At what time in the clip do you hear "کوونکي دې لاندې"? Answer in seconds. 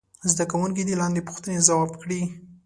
0.51-1.25